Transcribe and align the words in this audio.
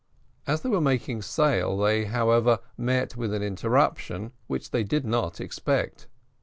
As 0.47 0.61
they 0.61 0.69
were 0.69 0.81
making 0.81 1.21
sail 1.21 1.77
they, 1.77 2.05
however, 2.05 2.57
met 2.75 3.15
with 3.15 3.31
an 3.35 3.43
interruption 3.43 4.31
which 4.47 4.71
they 4.71 4.83
did 4.83 5.05
not 5.05 5.39
expect. 5.39 6.07